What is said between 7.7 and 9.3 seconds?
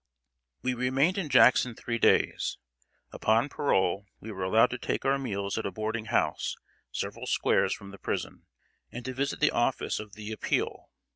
from the prison, and to